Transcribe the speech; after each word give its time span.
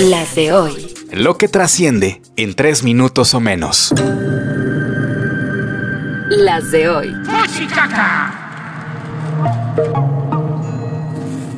Las 0.00 0.34
de 0.34 0.52
hoy. 0.52 0.94
Lo 1.12 1.38
que 1.38 1.48
trasciende 1.48 2.20
en 2.36 2.54
tres 2.54 2.82
minutos 2.82 3.32
o 3.32 3.40
menos. 3.40 3.94
Las 6.28 6.70
de 6.70 6.88
hoy. 6.88 7.14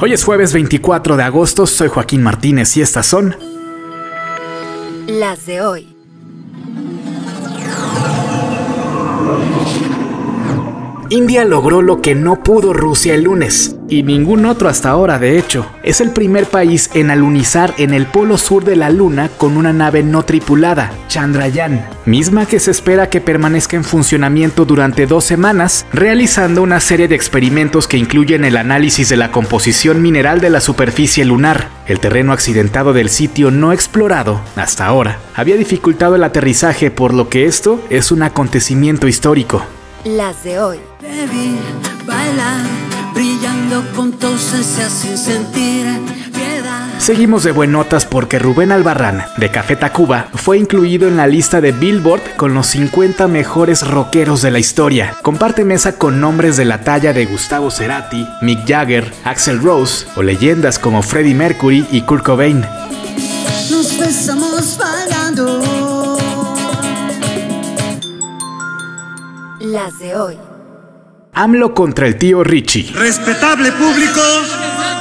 Hoy 0.00 0.12
es 0.12 0.22
jueves 0.22 0.52
24 0.52 1.16
de 1.16 1.22
agosto, 1.22 1.66
soy 1.66 1.88
Joaquín 1.88 2.22
Martínez 2.22 2.76
y 2.76 2.82
estas 2.82 3.06
son... 3.06 3.36
Las 5.06 5.46
de 5.46 5.62
hoy. 5.62 5.95
India 11.16 11.46
logró 11.46 11.80
lo 11.80 12.02
que 12.02 12.14
no 12.14 12.42
pudo 12.42 12.74
Rusia 12.74 13.14
el 13.14 13.22
lunes, 13.22 13.76
y 13.88 14.02
ningún 14.02 14.44
otro 14.44 14.68
hasta 14.68 14.90
ahora 14.90 15.18
de 15.18 15.38
hecho. 15.38 15.66
Es 15.82 16.02
el 16.02 16.10
primer 16.10 16.44
país 16.44 16.90
en 16.92 17.10
alunizar 17.10 17.72
en 17.78 17.94
el 17.94 18.04
polo 18.04 18.36
sur 18.36 18.66
de 18.66 18.76
la 18.76 18.90
Luna 18.90 19.30
con 19.38 19.56
una 19.56 19.72
nave 19.72 20.02
no 20.02 20.24
tripulada, 20.24 20.92
Chandrayaan, 21.08 21.88
misma 22.04 22.44
que 22.44 22.60
se 22.60 22.70
espera 22.70 23.08
que 23.08 23.22
permanezca 23.22 23.78
en 23.78 23.84
funcionamiento 23.84 24.66
durante 24.66 25.06
dos 25.06 25.24
semanas, 25.24 25.86
realizando 25.90 26.60
una 26.60 26.80
serie 26.80 27.08
de 27.08 27.14
experimentos 27.14 27.88
que 27.88 27.96
incluyen 27.96 28.44
el 28.44 28.58
análisis 28.58 29.08
de 29.08 29.16
la 29.16 29.32
composición 29.32 30.02
mineral 30.02 30.42
de 30.42 30.50
la 30.50 30.60
superficie 30.60 31.24
lunar. 31.24 31.70
El 31.86 31.98
terreno 31.98 32.32
accidentado 32.34 32.92
del 32.92 33.08
sitio 33.08 33.50
no 33.50 33.72
explorado, 33.72 34.42
hasta 34.54 34.84
ahora, 34.84 35.18
había 35.34 35.56
dificultado 35.56 36.14
el 36.16 36.24
aterrizaje 36.24 36.90
por 36.90 37.14
lo 37.14 37.30
que 37.30 37.46
esto 37.46 37.80
es 37.88 38.12
un 38.12 38.22
acontecimiento 38.22 39.08
histórico. 39.08 39.64
Las 40.06 40.44
de 40.44 40.60
hoy. 40.60 40.78
Baby, 41.02 41.58
baila, 42.06 42.62
brillando 43.12 43.82
con 43.96 44.12
tu 44.12 44.28
ausencia 44.28 44.88
sin 44.88 45.18
sentir 45.18 45.84
piedad. 46.32 46.86
Seguimos 46.98 47.42
de 47.42 47.50
buenotas 47.50 48.04
porque 48.04 48.38
Rubén 48.38 48.70
Albarrán, 48.70 49.24
de 49.36 49.50
Café 49.50 49.74
Tacuba, 49.74 50.28
fue 50.32 50.58
incluido 50.58 51.08
en 51.08 51.16
la 51.16 51.26
lista 51.26 51.60
de 51.60 51.72
Billboard 51.72 52.36
con 52.36 52.54
los 52.54 52.68
50 52.68 53.26
mejores 53.26 53.84
rockeros 53.84 54.42
de 54.42 54.52
la 54.52 54.60
historia. 54.60 55.16
Comparte 55.22 55.64
mesa 55.64 55.98
con 55.98 56.20
nombres 56.20 56.56
de 56.56 56.66
la 56.66 56.82
talla 56.82 57.12
de 57.12 57.26
Gustavo 57.26 57.72
Cerati, 57.72 58.28
Mick 58.42 58.64
Jagger, 58.64 59.12
Axel 59.24 59.60
Rose 59.60 60.06
o 60.14 60.22
leyendas 60.22 60.78
como 60.78 61.02
Freddie 61.02 61.34
Mercury 61.34 61.84
y 61.90 62.02
Kurt 62.02 62.24
Cobain. 62.24 62.64
Nos 63.72 63.98
besamos 63.98 64.45
Las 69.86 70.00
de 70.00 70.16
hoy. 70.16 70.34
AMLO 71.32 71.72
contra 71.72 72.08
el 72.08 72.18
tío 72.18 72.42
Richie. 72.42 72.92
Respetable 72.92 73.70
público, 73.70 74.20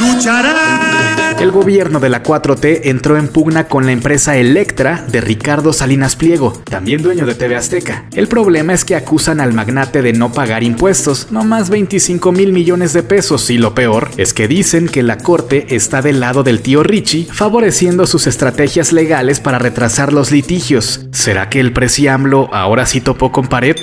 luchará. 0.00 1.34
El 1.40 1.50
gobierno 1.50 1.98
de 1.98 2.08
la 2.08 2.22
4T 2.22 2.82
entró 2.84 3.16
en 3.16 3.26
pugna 3.26 3.66
con 3.66 3.86
la 3.86 3.90
empresa 3.90 4.36
Electra 4.36 5.04
de 5.10 5.20
Ricardo 5.20 5.72
Salinas 5.72 6.14
Pliego, 6.14 6.52
también 6.62 7.02
dueño 7.02 7.26
de 7.26 7.34
TV 7.34 7.56
Azteca. 7.56 8.04
El 8.12 8.28
problema 8.28 8.72
es 8.72 8.84
que 8.84 8.94
acusan 8.94 9.40
al 9.40 9.52
magnate 9.52 10.00
de 10.00 10.12
no 10.12 10.30
pagar 10.30 10.62
impuestos, 10.62 11.26
no 11.32 11.42
más 11.42 11.70
25 11.70 12.30
mil 12.30 12.52
millones 12.52 12.92
de 12.92 13.02
pesos, 13.02 13.50
y 13.50 13.58
lo 13.58 13.74
peor 13.74 14.10
es 14.16 14.32
que 14.32 14.46
dicen 14.46 14.86
que 14.86 15.02
la 15.02 15.18
corte 15.18 15.74
está 15.74 16.02
del 16.02 16.20
lado 16.20 16.44
del 16.44 16.60
tío 16.60 16.84
Richie, 16.84 17.24
favoreciendo 17.24 18.06
sus 18.06 18.28
estrategias 18.28 18.92
legales 18.92 19.40
para 19.40 19.58
retrasar 19.58 20.12
los 20.12 20.30
litigios. 20.30 21.08
¿Será 21.10 21.48
que 21.48 21.58
el 21.58 21.72
presi 21.72 22.06
AMLO 22.06 22.48
ahora 22.54 22.86
sí 22.86 23.00
topó 23.00 23.32
con 23.32 23.48
pared? 23.48 23.74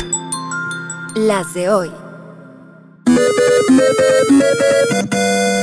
Las 1.16 1.54
de 1.54 1.70
hoy. 1.70 1.92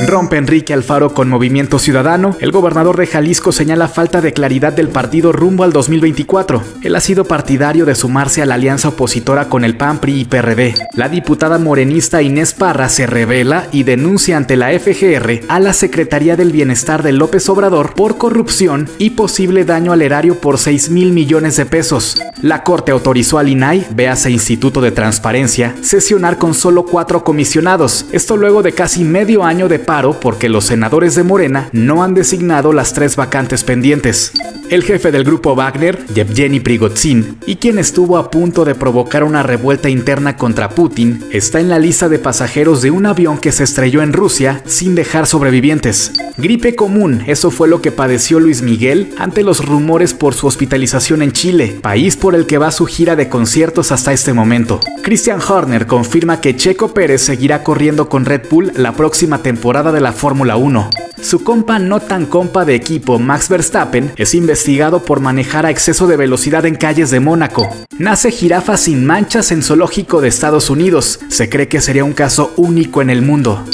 Rompe 0.06 0.36
Enrique 0.36 0.72
Alfaro 0.72 1.14
con 1.14 1.28
Movimiento 1.28 1.78
Ciudadano. 1.78 2.36
El 2.41 2.50
gobernador 2.50 2.97
de 2.97 3.06
Jalisco 3.06 3.53
señala 3.53 3.89
falta 3.89 4.20
de 4.20 4.33
claridad 4.33 4.72
del 4.72 4.89
partido 4.89 5.33
rumbo 5.33 5.62
al 5.64 5.72
2024. 5.72 6.62
Él 6.83 6.97
ha 6.97 7.00
sido 7.00 7.25
partidario 7.25 7.84
de 7.84 7.95
sumarse 7.95 8.42
a 8.42 8.47
la 8.47 8.55
alianza 8.55 8.89
opositora 8.89 9.48
con 9.48 9.64
el 9.64 9.77
PAN, 9.77 10.01
PRI 10.01 10.20
y 10.20 10.24
PRD. 10.24 10.74
La 10.95 11.08
diputada 11.08 11.58
morenista 11.58 12.20
Inés 12.20 12.52
Parra 12.52 12.89
se 12.89 13.07
revela 13.07 13.68
y 13.70 13.85
denuncia 13.85 14.36
ante 14.36 14.57
la 14.57 14.70
FGR 14.70 15.46
a 15.48 15.61
la 15.61 15.73
Secretaría 15.73 16.36
del 16.36 16.52
Bienestar 16.52 17.02
de 17.02 17.12
López 17.12 17.48
Obrador 17.48 17.95
por 17.95 18.18
corrupción 18.18 18.89
y 18.98 19.11
posible 19.11 19.64
daño 19.64 19.92
al 19.92 20.02
erario 20.02 20.41
por 20.41 20.58
6 20.58 20.91
mil 20.91 21.12
millones 21.12 21.57
de 21.57 21.67
pesos. 21.67 22.20
La 22.42 22.64
Corte 22.64 22.91
autorizó 22.91 23.39
al 23.39 23.48
INAI, 23.48 23.86
véase 23.95 24.30
Instituto 24.30 24.80
de 24.80 24.91
Transparencia, 24.91 25.77
sesionar 25.80 26.39
con 26.39 26.55
solo 26.55 26.85
cuatro 26.85 27.23
comisionados. 27.23 28.07
Esto 28.11 28.36
luego 28.36 28.62
de 28.62 28.73
casi 28.73 29.05
medio 29.05 29.45
año 29.45 29.68
de 29.68 29.79
porque 30.01 30.48
los 30.48 30.64
senadores 30.64 31.14
de 31.14 31.23
Morena 31.23 31.69
no 31.73 32.03
han 32.03 32.14
designado 32.14 32.73
las 32.73 32.95
tres 32.95 33.14
vacantes 33.14 33.63
pendientes. 33.63 34.33
El 34.70 34.85
jefe 34.85 35.13
del 35.13 35.25
grupo 35.25 35.55
Wagner, 35.55 36.07
Yevgeny 36.14 36.61
Prigozhin, 36.61 37.36
y 37.45 37.57
quien 37.57 37.79
estuvo 37.79 38.17
a 38.17 38.30
punto 38.30 38.64
de 38.64 38.75
provocar 38.75 39.23
una 39.23 39.42
revuelta 39.42 39.91
interna 39.91 40.39
contra 40.39 40.70
Putin, 40.70 41.23
está 41.30 41.61
en 41.61 41.69
la 41.69 41.79
lista 41.79 42.08
de 42.08 42.19
pasajeros 42.19 42.80
de 42.80 42.91
un 42.91 43.05
avión 43.05 43.36
que 43.36 43.53
se 43.53 43.64
estrelló 43.64 44.01
en 44.01 44.14
Rusia 44.14 44.63
sin 44.64 44.95
dejar 44.95 45.27
sobrevivientes. 45.27 46.13
Gripe 46.39 46.74
común, 46.74 47.23
eso 47.27 47.51
fue 47.51 47.69
lo 47.69 47.83
que 47.83 47.92
padeció 47.92 48.41
Luis 48.41 48.63
Miguel 48.63 49.13
ante 49.19 49.42
los 49.42 49.63
rumores 49.63 50.14
por 50.14 50.33
su 50.33 50.47
hospitalización 50.47 51.20
en 51.20 51.33
Chile, 51.33 51.77
país 51.83 52.17
por 52.17 52.35
el 52.35 52.47
que 52.47 52.57
va 52.57 52.70
su 52.70 52.86
gira 52.86 53.14
de 53.14 53.29
conciertos 53.29 53.92
hasta 53.92 54.14
este 54.14 54.33
momento. 54.33 54.80
Christian 55.03 55.41
Horner 55.47 55.86
confirma 55.86 56.41
que 56.41 56.57
Checo 56.57 56.95
Pérez 56.95 57.20
seguirá 57.20 57.63
corriendo 57.63 58.09
con 58.09 58.24
Red 58.24 58.42
Bull 58.51 58.73
la 58.74 58.92
próxima 58.92 59.42
temporada 59.42 59.81
de 59.90 60.00
la 60.00 60.12
Fórmula 60.12 60.56
1. 60.56 60.90
Su 61.20 61.42
compa 61.42 61.78
no 61.78 61.98
tan 61.98 62.26
compa 62.26 62.64
de 62.64 62.74
equipo, 62.74 63.18
Max 63.18 63.48
Verstappen, 63.48 64.12
es 64.16 64.34
investigado 64.34 65.02
por 65.02 65.20
manejar 65.20 65.66
a 65.66 65.70
exceso 65.70 66.06
de 66.06 66.16
velocidad 66.16 66.66
en 66.66 66.76
calles 66.76 67.10
de 67.10 67.20
Mónaco. 67.20 67.68
Nace 67.98 68.30
jirafa 68.30 68.76
sin 68.76 69.04
manchas 69.04 69.50
en 69.50 69.62
zoológico 69.62 70.20
de 70.20 70.28
Estados 70.28 70.70
Unidos. 70.70 71.18
Se 71.28 71.48
cree 71.48 71.68
que 71.68 71.80
sería 71.80 72.04
un 72.04 72.12
caso 72.12 72.52
único 72.56 73.02
en 73.02 73.10
el 73.10 73.22
mundo. 73.22 73.64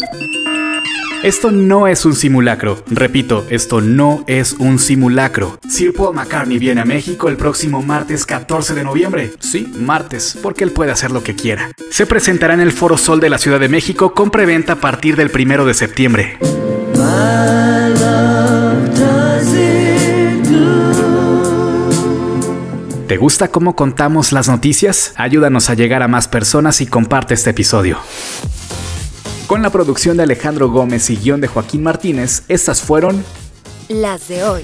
Esto 1.25 1.51
no 1.51 1.89
es 1.89 2.05
un 2.05 2.15
simulacro. 2.15 2.81
Repito, 2.87 3.45
esto 3.51 3.81
no 3.81 4.23
es 4.29 4.53
un 4.53 4.79
simulacro. 4.79 5.59
Sir 5.69 5.93
Paul 5.93 6.15
McCartney 6.15 6.59
viene 6.59 6.81
a 6.81 6.85
México 6.85 7.29
el 7.29 7.37
próximo 7.37 7.83
martes 7.83 8.25
14 8.25 8.75
de 8.75 8.85
noviembre. 8.85 9.33
Sí, 9.41 9.69
martes, 9.81 10.39
porque 10.41 10.63
él 10.63 10.71
puede 10.71 10.93
hacer 10.93 11.11
lo 11.11 11.25
que 11.25 11.35
quiera. 11.35 11.73
Se 11.91 12.07
presentará 12.07 12.55
en 12.55 12.61
el 12.61 12.71
Foro 12.71 12.97
Sol 12.97 13.19
de 13.19 13.31
la 13.31 13.39
Ciudad 13.39 13.59
de 13.59 13.69
México 13.69 14.15
con 14.15 14.31
preventa 14.31 14.75
a 14.75 14.77
partir 14.77 15.17
del 15.17 15.33
1 15.35 15.65
de 15.65 15.75
septiembre. 15.75 16.39
¿Te 23.09 23.17
gusta 23.17 23.49
cómo 23.49 23.75
contamos 23.75 24.31
las 24.31 24.49
noticias? 24.49 25.15
Ayúdanos 25.17 25.69
a 25.69 25.75
llegar 25.75 26.05
a 26.05 26.09
más 26.09 26.29
personas 26.29 26.81
y 26.81 26.87
comparte 26.87 27.35
este 27.35 27.51
episodio. 27.51 27.99
Con 29.49 29.63
la 29.63 29.71
producción 29.71 30.19
de 30.19 30.25
Alejandro 30.25 30.69
Gómez 30.69 31.09
y 31.09 31.17
guion 31.17 31.41
de 31.41 31.49
Joaquín 31.49 31.83
Martínez, 31.83 32.43
estas 32.49 32.83
fueron 32.83 33.25
Las 33.89 34.29
de 34.29 34.45
hoy. 34.45 34.63